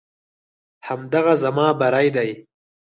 [0.87, 2.29] همدغه زما بری دی.